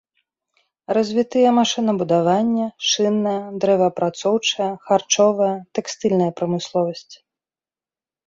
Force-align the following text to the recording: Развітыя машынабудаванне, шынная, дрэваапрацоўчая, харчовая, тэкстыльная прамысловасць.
Развітыя 0.97 1.49
машынабудаванне, 1.57 2.63
шынная, 2.93 3.35
дрэваапрацоўчая, 3.65 4.71
харчовая, 4.87 5.53
тэкстыльная 5.79 6.31
прамысловасць. 6.39 7.13